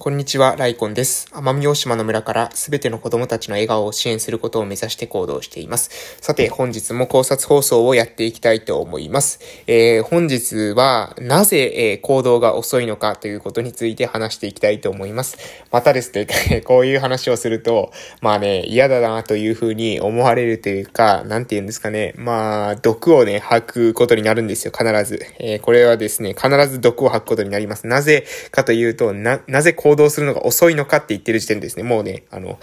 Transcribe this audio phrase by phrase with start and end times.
[0.00, 1.26] こんにちは、ライコンです。
[1.32, 5.90] 奄美大島の村からすべての子供たちの笑顔を支援することを目指して行動しています。
[6.20, 9.40] さて、本日も考察放送をやっていきたいと思います。
[9.66, 15.36] えー、本日は、なぜ、えー、行動が遅いのかということについて話していきたいと思います。
[15.72, 16.28] またですね、
[16.64, 17.90] こういう話をすると、
[18.20, 25.26] まあね、嫌だなというふうに思われるというか、なんて言うんですかね、まあ、毒をね、吐くことになるんですよ、必ず。
[25.40, 27.88] えー、これはですね、必ず毒を吐くことになります。
[27.88, 32.58] なぜかというと、な、なぜ行行動するのが遅いのかって言ってる時点ですね、もうね、あの、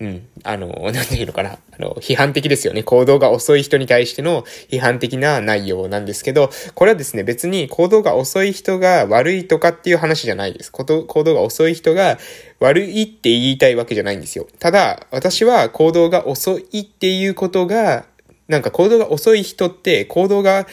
[0.00, 0.26] うん。
[0.42, 1.50] あの、なんていうのかな。
[1.50, 2.82] あの、批判的ですよね。
[2.82, 10.72] 行動が遅い人に対しての批判的な内容なんですけど、これはですね、別に行動が遅い人が悪いとかっていう話じゃないです。
[10.72, 11.04] 行動
[11.34, 12.18] が遅い人が
[12.58, 14.48] 悪いって言いたいわけじゃないんですよ。
[14.58, 18.06] ただ、私は行動が遅いっていうことが、
[18.48, 20.66] なんか行動が遅い人って行動が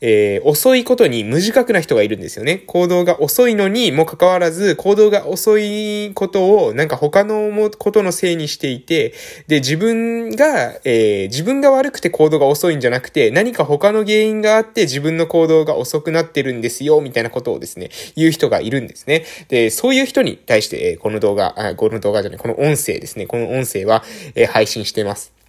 [0.00, 2.58] えー、遅いことに無自覚な人がいるんですよね。
[2.66, 9.14] 行動が遅いのにもかかわらず、行動が遅いことをなんか他のことのせいにしていて、
[9.46, 19.24] で、自分が、えー、自分が悪くて行動が遅いんじゃなくて、何か他の原因があって自分の行動が遅くなってるんですよ、みたいなことをですね、言う人がいるんですね。
[19.48, 24.02] で、そういう人に対して、えー、この動画、あ、この動画じゃない、この音声ですね、この音声は、
[24.34, 25.39] えー、配信しています。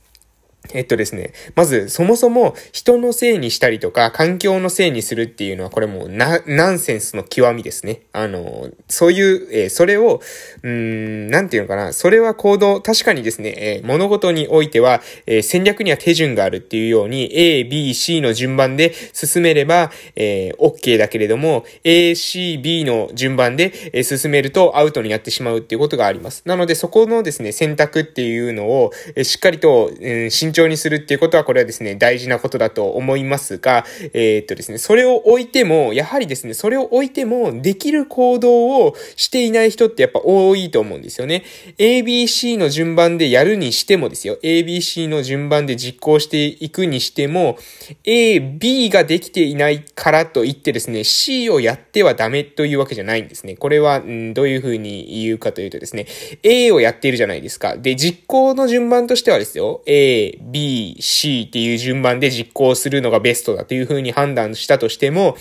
[0.74, 1.34] えっとですね。
[1.56, 8.02] まず、そもそも人のせいにしたりとか、環境のせいにするっていうのは、これもうな、ナンセンスの極みですね。
[8.14, 10.22] あの、そういう、えー、それを、
[10.62, 11.94] うん、なんていうのかな。
[11.94, 26.44] それは行動、確かにですね、えー、物事においては、えー、戦略には手順があるっていうように、A、B、C の順番で進めれば、えー、OK だけれども、A、C、B の順番で、え、進めるとアウトになってしまうっていうことがあります。
[26.46, 41.44] なので、そこのですね、選択っていうのを、えー、しっかりと、えー、慎重にするっていうことは、これはですね、大事なことだと思いますが、えー、っとですね、それを置いても、やはりですね、それを置いても、できる行動をしていない人ってやっぱ多いと思うんですよね。
[41.78, 44.38] ABC の順番でやるにしてもですよ。
[44.44, 47.58] ABC の順番で実行していくにしても、
[48.04, 53.56] A、B ができていないからといってですね、C をやってはダメというわけじゃないんですね。
[53.56, 56.08] これは、んどういうふうに言うかというとですね、
[56.44, 57.78] A をやっているじゃないですか。
[57.78, 65.36] で、実行の順番としてはですよ、A、B、C っていう順番で実行するのがベストだというふうに判断したとしても、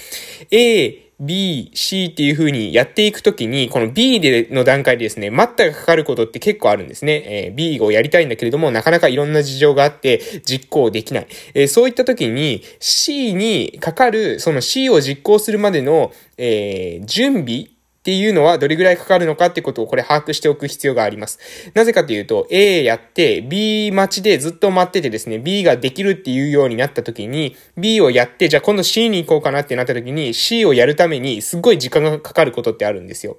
[0.51, 7.23] A、B、C っていう風にやっていくときに、この B での段階でですね、待ったがかかることって結構あるんですね。
[7.27, 11.27] えー、B をやりたいんだけれども、なかなかいろんな事情があって実行できない。
[11.53, 17.69] えー、そういったときに C にかかる、その C を実行するまでの、えー、準備
[18.01, 21.39] っていうのはどれぐらいかかるのかってことをこれ把握しておく必要があります。
[21.75, 33.37] なぜかというと、A やって B 待ちでずっと待っててですね、B ができるっていうようになった時に、B をやって、じゃあ今度 C に行こうかなってなった時に、C をやるためにすっごい時間がかかることってあるんですよ。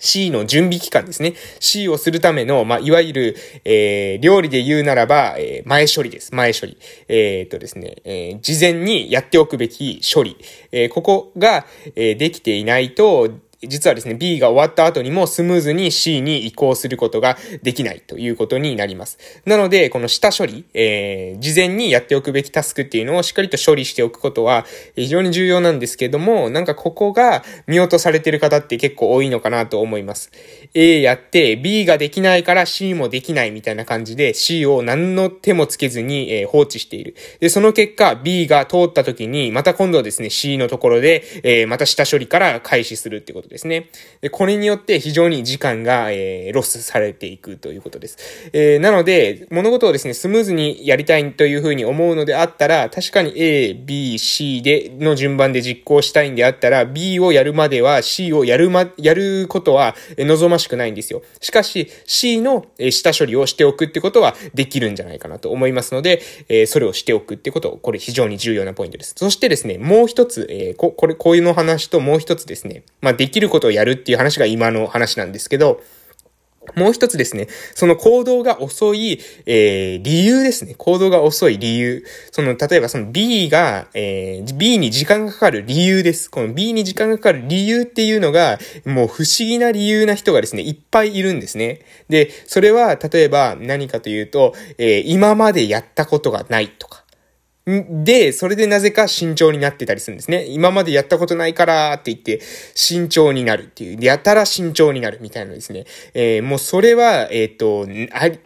[0.00, 1.34] C の準備期間ですね。
[1.60, 6.34] C をするための、まあ、いわゆる、えー、料理で言うならば、えー、前処理です。
[6.34, 6.78] 前処理。
[7.08, 10.38] えー、っとですね、えー、事前にやっておくべき処理。
[10.72, 13.28] えー、ここが、えー、できていないと、
[13.62, 19.18] 実はですね、B が終わった後にもスムーズに C に移行することができないということになります。
[19.44, 24.64] なので、この下処理、えー、事前にやっておくべきタスクっていうのをしっかりと処理しておくことは
[24.96, 30.30] 非常に重要なんですけども、なんかここが見落とされてる方って結構多いのかなと思います。
[30.72, 37.14] A やって B ができないから C もできないみたいな感じで C を何の手もつけずに、えー、放置している。
[37.40, 43.90] で、その結果 B が通った時にまた今度はですね C のところで、えー、また下処理から開始するってことですね。
[44.30, 48.16] これによって非常に時間が、えー、ロスされていくということです。
[48.52, 61.22] えー、なので、物事をですね、スムーズにやりたいというふうに思うのであったら、確かに A、B、C で、の順番で実行したいんであったら、B をやるまでは C をやるま、やることは望ましくないんですよ。
[61.40, 69.14] しかし、C の下処理をしておくってことはできるんじゃないかなと思いますので、えー、それをしておくってこと、これ非常に重要なポイントです。
[69.16, 75.80] そしてですね、もう一つ、えー、こ、これ、こういうの話ともう一つですね、まあ、できることをやるっていう話が今の話なんですけど、
[76.76, 80.74] もう一つですね、その行動が遅い、えー、理由ですね。
[80.76, 82.04] 行動が遅い理由。
[82.30, 86.30] その、例えばその B が、えー、B に時間がかかる理由です。
[86.30, 91.80] この B に時間がかかる理由っていうのが、もう不思議な理由な人がですね、いっぱいいるんですね。
[92.08, 96.99] で、それは、例えば何かというと、えー、今までやったことがないとか。
[98.04, 100.46] で、それでなぜか慎重になってたりするんですね。
[100.46, 102.40] 今までやったことないからって言って、
[102.74, 104.04] 慎重になるっていう。
[104.04, 105.84] やたら慎重になるみたいなですね。
[106.14, 107.86] えー、もうそれは、えっ、ー、と、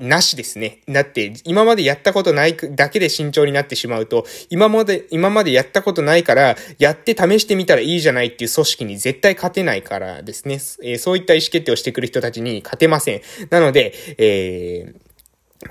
[0.00, 0.80] なしですね。
[0.88, 10.54] だって、今までやったことないだけで慎重になってしまうと、今まで、今までやったことないから、やって試してみたらいいじゃないっていう組織に絶対勝てないからですね。
[10.82, 13.22] えー、そういった意思決定をしてくる人たちに勝てません。
[13.50, 15.03] なので、えー、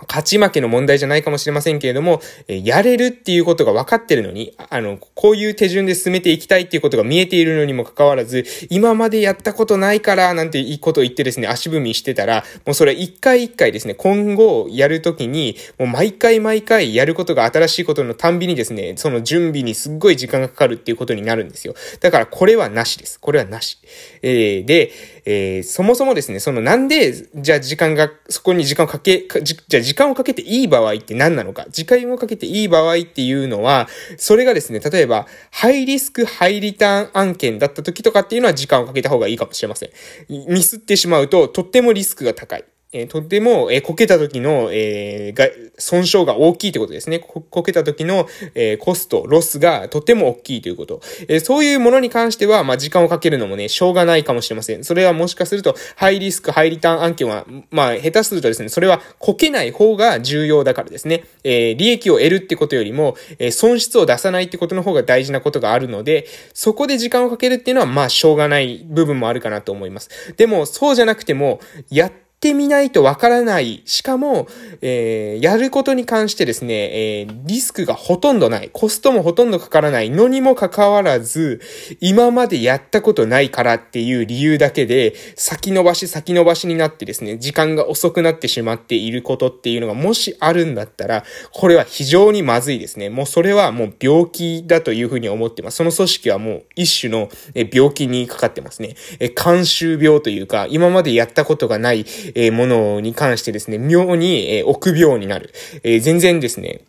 [0.08, 21.76] 勝ち負けの問題じゃないかもしれませんけれども、えやれるっていうことが分かってるのに、あの、こういう手順で進めていきたいっていうことが見えているのにもかかわらず、今までやったことないから、なんていいことを言ってですね、足踏みしてたら、もうそれ一回一回ですね、今後やるときに、もう毎回毎回やることが新しいことのたんびにですね、その準備にすっごい時間がかかるっていうことになるんですよ。
[22.00, 23.20] だからこれはなしです。
[23.20, 23.78] これはなし。
[24.22, 24.92] えー、で、
[25.26, 29.26] えー、そもそもですね、そのなんで、じゃあ時間が、そこに時間をかけ、
[29.68, 33.88] じゃ時間をかけていい場合って何なのか、時間をかけていい場合っていうのは、
[34.18, 39.90] それがですね、例えば、ハイリスク、ハイリターン案件だった時とかっていうのは時間をかけた方がいいかもしれません。
[40.30, 42.66] ミスってしまうと、とってもリスクが高い。
[42.94, 45.48] えー、とても、えー、こけた時の、えー、が、
[45.80, 47.20] 損傷が大きいということですね。
[47.20, 51.02] こ、こけた時の、えー、コスト、ロスがとても大きいということ。
[51.28, 54.84] えー、そういうものに関しては、まあ、時間をかけるのもね、しょうがないかもしれません。
[54.84, 61.24] それはもしかすると、ハイリスク、ハイリターン案件は、まあ、下手するとですね、それはこけない方が重要だからですね。
[61.44, 70.10] えー、利益を得るってことよりも、えー、損失を出さないってことの方が大事なことがあるので、そこで時間をかけるっていうのは、まあ、しょうがない部分もあるかなと思います。
[70.38, 71.60] でも、そうじゃなくても、
[71.90, 72.12] やっ
[72.44, 73.84] ってみないとわからない。
[73.86, 74.48] しかも、
[74.82, 78.70] えー、やることに関してですね、えー、リスクがほとんどない。
[78.74, 81.62] コストもほとんどかからないのにもかかわらず、
[82.02, 91.24] 今までやったことないからっていう理由だけで、先延ばし先延ばしになってですね、時間が遅くなってしまっていることっていうのがもしあるんだったら、
[91.54, 93.10] これは非常にまずいですね。
[93.10, 95.78] もうそれはもう病気だというふうに思ってます。
[95.78, 97.30] その組織はもう一種の
[97.72, 98.96] 病気にかかってますね。
[99.22, 102.06] え、慣習病というか、今までやったことがない、
[102.36, 105.54] え、ものに関してですね、妙に、え、臆病になる。
[105.84, 106.82] え、全然ですね、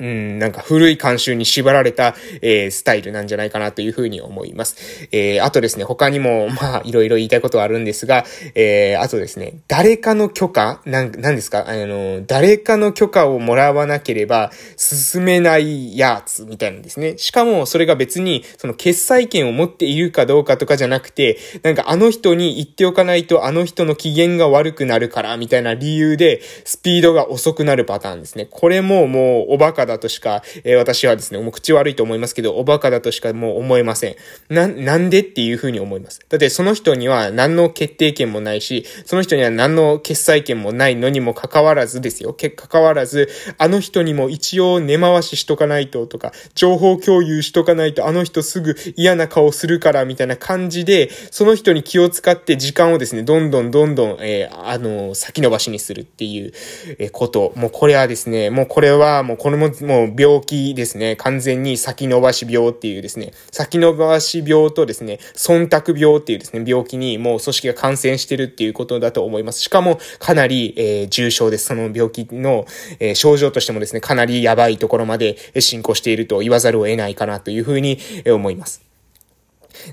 [0.00, 5.08] うん、なんか古い慣習に縛られた、えー、スタイルなんじゃないかなというふうに思います。
[5.12, 8.24] えー、あとですね、他にも、 まあ、いろいろ言いたいことはあるんですが、
[8.54, 17.18] えー、あとですね、誰かの許可なん、なんですかあの、誰かの許可をもらわなければ進めないやつみたいなんですね。
[17.18, 28.46] しかも、それが別に、その決済権を持っているかどうかとかじゃなくて、なんかあの人に言っておかないとあの人の機嫌が悪くなるから、みたいな理由で、スピードが遅くなるパターンですね。
[28.50, 34.16] これももう、おバカだとしか、えー、私はですね、もう口悪いと思いますけど、おバカだとしかもう思えません。
[34.48, 36.20] な、なんでっていうふうに思います。
[36.28, 42.34] だってその人には何の決定権もないし、その人には何の決裁権もないのにもかかわらずですよ。
[42.34, 56.52] け、かかわらず、あの人にも一応根回ししとかないととか、情報共有しとかないとあの人すぐ嫌な顔するからみたいな感じで、その人に気を使って時間をですね、どんどんどんどん、えー、あの、先延ばしにするっていう、
[56.98, 57.52] えこと。
[57.56, 61.16] もうこれはですね、もうこれはもうこれも、もう病気ですね。
[61.16, 69.60] 完全に先延ばし病っていうですね、先延ばし病とですね、忖度病っていうですね、病気にもう組織が感染してるっていうことだと思います。
[69.60, 71.66] しかも、かなり、えー、重症です。
[71.66, 72.66] その病気の、
[73.00, 78.88] えー、症状としてもですね、かなりやばいところまで進行していると言わざるを得ないかなというふうに思います。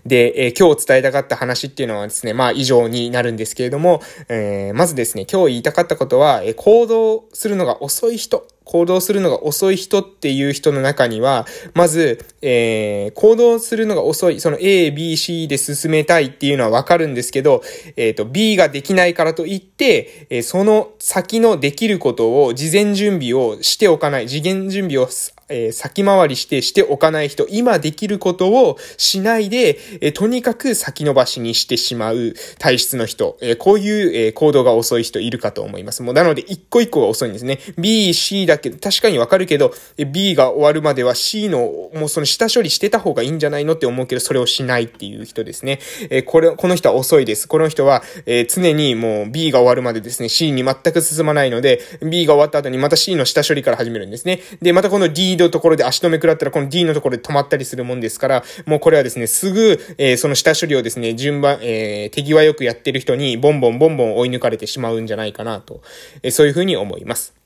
[0.05, 17.62] で、えー、今日伝えたかった話っていうのはですね、まあ以上になるんですけれども、えー、まずですね、今日言いたかったことは、えー、行動するのが遅い人、行動するのが遅い人っていう人の中には、まず、えー、行動するのが遅い、その A、B、C で進めたいっていうのはわかるんですけど、
[17.95, 25.07] えっ、ー、と、B ができないからといって、えー、その先のできることを事前準備をしておかない、次元準備を
[25.49, 36.02] えー、先回りしてしておかない人、今できることをしないで、えー、とにかく先延ばしにしてしまう体質の人、えー、こういう、え行動が遅い人いるかと思います。
[36.04, 37.59] もうなので、一個一個が遅いんですね。
[37.78, 39.73] B、C だけど、確かにわかるけど、
[40.11, 45.80] B が終わるまでは C の、もうその下処理してた方がいいんじゃないのって思うけど、それをしないっていう人ですね。
[46.09, 47.47] えこれ、この人は遅いです。
[47.47, 54.42] この人は、え常にもう B が終わるまでですね、C に全く進まないので、B が終わった後にまた C の下処理から始めるんですね。
[54.61, 65.81] で、またこの D のところで足止め食らったら、この D のところで止まったりするもんですから、もうこれはですね、すぐ、えー、その下処理をですね、順番、えー、手際よくやってる人に、ボンボンボンボン追い抜かれてしまうんじゃないかなと、
[66.23, 67.44] えー、そういうふうに思います。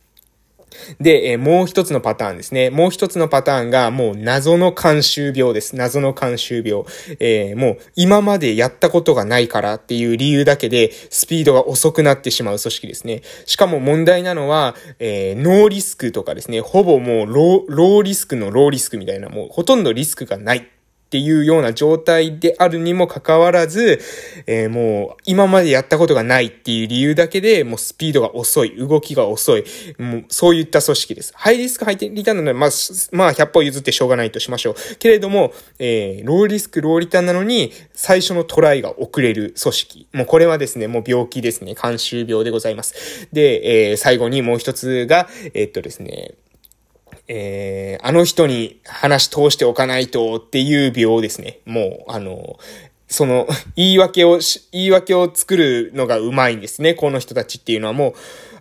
[0.99, 2.69] で、え、もう一つのパターンですね。
[2.69, 5.75] もう一つのパターンが、もう謎の監修病です。
[5.75, 6.83] 謎の監修病。
[7.19, 13.21] えー、もう今までやったことがないからっていう理由だけで、スピードが遅くなってしまう組織ですね。
[13.45, 20.67] しかも問題なのは、えー、ノーリスクとかですね、ほぼもうロー、ローリスクのローリスクみたいな、もうほとんどリスクがない。
[21.09, 23.99] っていうような状態であるにもかかわらず、
[24.45, 29.63] えー、もう今までやったことがないっていう理由だけで、もうスピードが遅い、動きが遅い、
[29.97, 31.33] もうそういった組織です。
[31.35, 32.69] ハイリスクハイリターンなので、まあ、
[33.11, 34.75] まあ、100歩譲ってしょうがないとしましょう。
[34.99, 40.07] けれども、えー、ローリスク、ローリターンなのに、最初のトライが遅れる組織。
[40.13, 41.73] もうこれはですね、もう病気ですね。
[41.73, 43.27] 監修病でございます。
[43.33, 46.35] で、えー、最後にもう一つが、え、っとですね、
[47.31, 51.59] えー、あの人に話通しておかないとっていう病ですね。
[51.65, 52.57] もう、あの、
[53.07, 54.39] その、 言い訳を
[54.71, 56.95] 言い訳を作るのがうまいんですね。
[56.95, 58.13] この人たちっていうのはもう、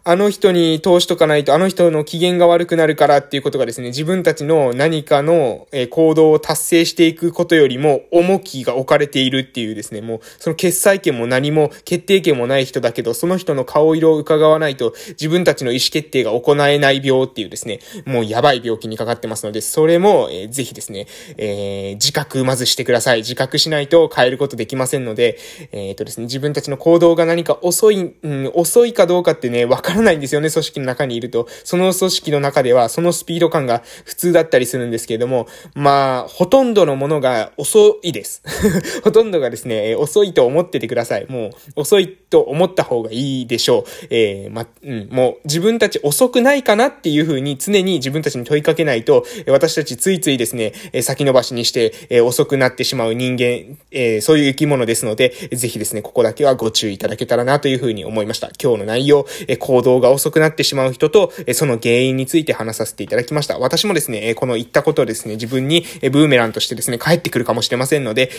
[0.05, 23.19] あの人に通しとかないと、あの人の機嫌が悪くなるからっていうことがですね、自分たちの何かの行動を達成していくことよりも重きが置かれているっていうですね、もうその決裁権も何も決定権もない人だけど、その人の顔色を伺わないと自分たちの意思決定が行えない病っていうですね、もうやばい病気にかかってますので、それも、えー、ぜひですね、えー、自覚まずしてください。
[23.19, 25.38] 自覚しないと変えることできませんので、
[25.73, 31.49] えっ、とですね、自分たちの行動が何か遅い、うん、遅いかどうかってね、わからないんですよね、組織の中にいると。
[31.64, 38.42] その組織の中では、そのスピード感が普通だったりするんですけれども、まあ、ほとんどのものが遅いです。
[39.04, 41.26] ほとんどがですね、遅いと思っててください。
[41.28, 44.07] もう、遅いと思った方がいいでしょう。
[44.11, 58.50] えー、ま、うん、もう、自分たち遅くないかなっていうふうに常に自分たちに問いかけないと、私たちついついですね、先延ばしにして、え遅くなってしまう人間、えー、そういう生き物ですので、ぜひですね、ここだけはご注意いただけたらなというふうに思いました。
[58.62, 63.58] 今日の内容、え行動が遅くなってしまう人と、その原因について話させていただきました。
[63.58, 68.30] 私もですね、この言ったことをですね、自分にブーメランとしてですね、帰ってくるかもしれませんので、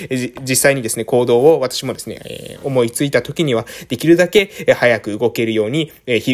[0.42, 5.92] 実際にですね、行動を私もですね、思いついた時には、できるだけ早く動けるように、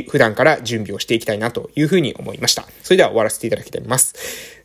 [0.09, 2.67] 普段から準備をしていきたいなというふうに思いました。
[2.83, 4.15] それでは終わらせていただきたいと思います。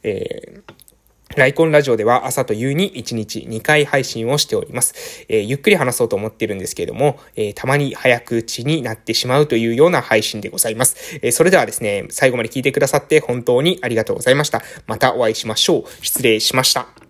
[0.02, 0.89] えー
[1.37, 5.25] ライコンラジオでは朝と夕に1日2回配信をしております。
[5.28, 11.20] えー、ゆっくり話そうと思ってるんですけれども、えー、たまに早口になってしまうというような配信でございます。
[11.22, 14.60] えー、それではですね、最後まで聞いてくださって本当にありがとうございました。
[14.88, 16.04] またお会いしましょう。
[16.04, 17.10] 失礼しました。